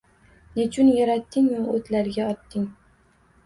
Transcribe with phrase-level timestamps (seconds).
[0.59, 2.69] Nechun yaratding-u o’tlarga otding?